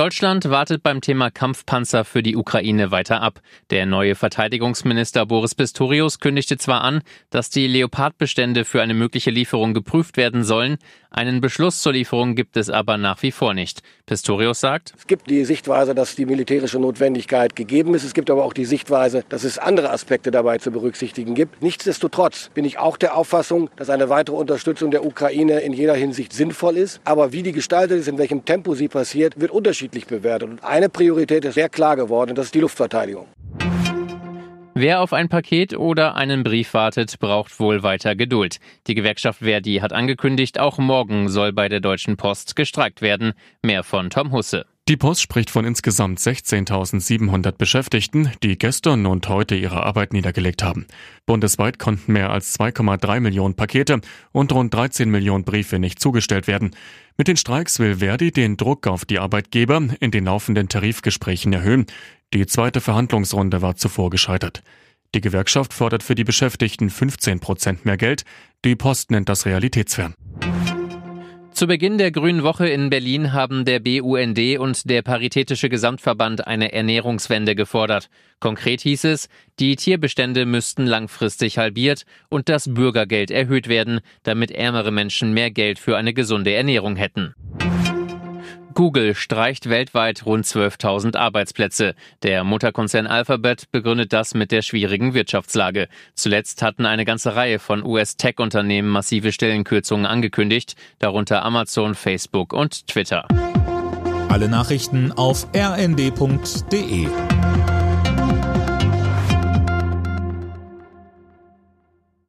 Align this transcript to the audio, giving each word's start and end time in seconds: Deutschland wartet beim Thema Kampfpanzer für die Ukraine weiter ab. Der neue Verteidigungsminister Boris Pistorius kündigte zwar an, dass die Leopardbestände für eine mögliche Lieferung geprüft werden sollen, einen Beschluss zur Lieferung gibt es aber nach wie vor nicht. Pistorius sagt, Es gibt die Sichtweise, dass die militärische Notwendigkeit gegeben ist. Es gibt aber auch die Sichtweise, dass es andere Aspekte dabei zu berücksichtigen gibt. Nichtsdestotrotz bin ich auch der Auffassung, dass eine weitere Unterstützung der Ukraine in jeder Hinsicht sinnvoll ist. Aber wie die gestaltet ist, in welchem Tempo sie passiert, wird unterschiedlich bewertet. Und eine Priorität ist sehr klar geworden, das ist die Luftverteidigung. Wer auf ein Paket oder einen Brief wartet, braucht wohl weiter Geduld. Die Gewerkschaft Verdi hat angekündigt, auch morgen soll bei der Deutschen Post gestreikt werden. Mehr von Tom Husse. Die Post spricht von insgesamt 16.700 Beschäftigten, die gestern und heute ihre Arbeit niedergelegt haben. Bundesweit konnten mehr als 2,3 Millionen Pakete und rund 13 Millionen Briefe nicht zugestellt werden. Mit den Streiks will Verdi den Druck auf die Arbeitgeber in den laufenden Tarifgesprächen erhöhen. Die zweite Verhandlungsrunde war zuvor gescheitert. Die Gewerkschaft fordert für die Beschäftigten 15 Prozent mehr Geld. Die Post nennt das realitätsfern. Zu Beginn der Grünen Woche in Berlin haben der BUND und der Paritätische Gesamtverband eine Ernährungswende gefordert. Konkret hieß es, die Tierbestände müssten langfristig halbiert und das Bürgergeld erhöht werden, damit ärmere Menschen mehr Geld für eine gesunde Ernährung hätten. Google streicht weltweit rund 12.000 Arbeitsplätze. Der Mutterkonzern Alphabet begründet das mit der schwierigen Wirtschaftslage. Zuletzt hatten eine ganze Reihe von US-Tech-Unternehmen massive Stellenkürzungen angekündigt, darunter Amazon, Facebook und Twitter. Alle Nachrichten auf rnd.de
Deutschland 0.00 0.48
wartet 0.48 0.82
beim 0.82 1.02
Thema 1.02 1.30
Kampfpanzer 1.30 2.06
für 2.06 2.22
die 2.22 2.34
Ukraine 2.34 2.90
weiter 2.90 3.20
ab. 3.20 3.42
Der 3.68 3.84
neue 3.84 4.14
Verteidigungsminister 4.14 5.26
Boris 5.26 5.54
Pistorius 5.54 6.20
kündigte 6.20 6.56
zwar 6.56 6.80
an, 6.80 7.02
dass 7.28 7.50
die 7.50 7.66
Leopardbestände 7.66 8.64
für 8.64 8.80
eine 8.80 8.94
mögliche 8.94 9.30
Lieferung 9.30 9.74
geprüft 9.74 10.16
werden 10.16 10.42
sollen, 10.42 10.78
einen 11.12 11.40
Beschluss 11.40 11.82
zur 11.82 11.92
Lieferung 11.92 12.36
gibt 12.36 12.56
es 12.56 12.70
aber 12.70 12.96
nach 12.96 13.20
wie 13.24 13.32
vor 13.32 13.52
nicht. 13.52 13.82
Pistorius 14.06 14.60
sagt, 14.60 14.94
Es 14.96 15.08
gibt 15.08 15.28
die 15.28 15.44
Sichtweise, 15.44 15.92
dass 15.92 16.14
die 16.14 16.24
militärische 16.24 16.78
Notwendigkeit 16.78 17.56
gegeben 17.56 17.94
ist. 17.94 18.04
Es 18.04 18.14
gibt 18.14 18.30
aber 18.30 18.44
auch 18.44 18.52
die 18.52 18.64
Sichtweise, 18.64 19.24
dass 19.28 19.42
es 19.42 19.58
andere 19.58 19.90
Aspekte 19.90 20.30
dabei 20.30 20.58
zu 20.58 20.70
berücksichtigen 20.70 21.34
gibt. 21.34 21.62
Nichtsdestotrotz 21.62 22.50
bin 22.54 22.64
ich 22.64 22.78
auch 22.78 22.96
der 22.96 23.16
Auffassung, 23.16 23.70
dass 23.74 23.90
eine 23.90 24.08
weitere 24.08 24.36
Unterstützung 24.36 24.92
der 24.92 25.04
Ukraine 25.04 25.58
in 25.60 25.72
jeder 25.72 25.94
Hinsicht 25.94 26.32
sinnvoll 26.32 26.76
ist. 26.76 27.00
Aber 27.02 27.32
wie 27.32 27.42
die 27.42 27.52
gestaltet 27.52 27.98
ist, 27.98 28.06
in 28.06 28.16
welchem 28.16 28.44
Tempo 28.44 28.76
sie 28.76 28.86
passiert, 28.86 29.40
wird 29.40 29.50
unterschiedlich 29.50 29.89
bewertet. 30.06 30.48
Und 30.48 30.64
eine 30.64 30.88
Priorität 30.88 31.44
ist 31.44 31.54
sehr 31.54 31.68
klar 31.68 31.96
geworden, 31.96 32.34
das 32.34 32.46
ist 32.46 32.54
die 32.54 32.60
Luftverteidigung. 32.60 33.26
Wer 34.74 35.02
auf 35.02 35.12
ein 35.12 35.28
Paket 35.28 35.76
oder 35.76 36.14
einen 36.14 36.42
Brief 36.42 36.72
wartet, 36.72 37.18
braucht 37.18 37.60
wohl 37.60 37.82
weiter 37.82 38.16
Geduld. 38.16 38.60
Die 38.86 38.94
Gewerkschaft 38.94 39.40
Verdi 39.40 39.80
hat 39.82 39.92
angekündigt, 39.92 40.58
auch 40.58 40.78
morgen 40.78 41.28
soll 41.28 41.52
bei 41.52 41.68
der 41.68 41.80
Deutschen 41.80 42.16
Post 42.16 42.56
gestreikt 42.56 43.02
werden. 43.02 43.34
Mehr 43.62 43.82
von 43.82 44.08
Tom 44.08 44.32
Husse. 44.32 44.64
Die 44.90 44.96
Post 44.96 45.22
spricht 45.22 45.50
von 45.50 45.64
insgesamt 45.64 46.18
16.700 46.18 47.52
Beschäftigten, 47.52 48.32
die 48.42 48.58
gestern 48.58 49.06
und 49.06 49.28
heute 49.28 49.54
ihre 49.54 49.84
Arbeit 49.84 50.12
niedergelegt 50.12 50.64
haben. 50.64 50.84
Bundesweit 51.26 51.78
konnten 51.78 52.12
mehr 52.12 52.30
als 52.30 52.58
2,3 52.58 53.20
Millionen 53.20 53.54
Pakete 53.54 54.00
und 54.32 54.52
rund 54.52 54.74
13 54.74 55.08
Millionen 55.08 55.44
Briefe 55.44 55.78
nicht 55.78 56.00
zugestellt 56.00 56.48
werden. 56.48 56.72
Mit 57.16 57.28
den 57.28 57.36
Streiks 57.36 57.78
will 57.78 57.98
Verdi 57.98 58.32
den 58.32 58.56
Druck 58.56 58.88
auf 58.88 59.04
die 59.04 59.20
Arbeitgeber 59.20 59.80
in 60.00 60.10
den 60.10 60.24
laufenden 60.24 60.68
Tarifgesprächen 60.68 61.52
erhöhen. 61.52 61.86
Die 62.34 62.46
zweite 62.46 62.80
Verhandlungsrunde 62.80 63.62
war 63.62 63.76
zuvor 63.76 64.10
gescheitert. 64.10 64.64
Die 65.14 65.20
Gewerkschaft 65.20 65.72
fordert 65.72 66.02
für 66.02 66.16
die 66.16 66.24
Beschäftigten 66.24 66.90
15 66.90 67.38
Prozent 67.38 67.84
mehr 67.84 67.96
Geld. 67.96 68.24
Die 68.64 68.74
Post 68.74 69.12
nennt 69.12 69.28
das 69.28 69.46
realitätsfern. 69.46 70.16
Zu 71.60 71.66
Beginn 71.66 71.98
der 71.98 72.10
Grünen 72.10 72.42
Woche 72.42 72.66
in 72.70 72.88
Berlin 72.88 73.34
haben 73.34 73.66
der 73.66 73.80
BUND 73.80 74.38
und 74.58 74.88
der 74.88 75.02
Paritätische 75.02 75.68
Gesamtverband 75.68 76.46
eine 76.46 76.72
Ernährungswende 76.72 77.54
gefordert. 77.54 78.08
Konkret 78.38 78.80
hieß 78.80 79.04
es, 79.04 79.28
die 79.58 79.76
Tierbestände 79.76 80.46
müssten 80.46 80.86
langfristig 80.86 81.58
halbiert 81.58 82.06
und 82.30 82.48
das 82.48 82.72
Bürgergeld 82.72 83.30
erhöht 83.30 83.68
werden, 83.68 84.00
damit 84.22 84.52
ärmere 84.52 84.90
Menschen 84.90 85.34
mehr 85.34 85.50
Geld 85.50 85.78
für 85.78 85.98
eine 85.98 86.14
gesunde 86.14 86.54
Ernährung 86.54 86.96
hätten. 86.96 87.34
Google 88.74 89.14
streicht 89.14 89.68
weltweit 89.68 90.24
rund 90.26 90.44
12.000 90.44 91.16
Arbeitsplätze. 91.16 91.94
Der 92.22 92.44
Mutterkonzern 92.44 93.06
Alphabet 93.06 93.70
begründet 93.70 94.12
das 94.12 94.34
mit 94.34 94.52
der 94.52 94.62
schwierigen 94.62 95.14
Wirtschaftslage. 95.14 95.88
Zuletzt 96.14 96.62
hatten 96.62 96.86
eine 96.86 97.04
ganze 97.04 97.34
Reihe 97.36 97.58
von 97.58 97.84
US-Tech-Unternehmen 97.84 98.88
massive 98.88 99.32
Stellenkürzungen 99.32 100.06
angekündigt, 100.06 100.76
darunter 100.98 101.44
Amazon, 101.44 101.94
Facebook 101.94 102.52
und 102.52 102.86
Twitter. 102.86 103.26
Alle 104.28 104.48
Nachrichten 104.48 105.12
auf 105.12 105.48
rnd.de 105.54 107.08